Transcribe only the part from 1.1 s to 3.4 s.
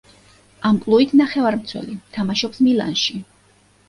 ნახევარმცველი, თამაშობს მილანში.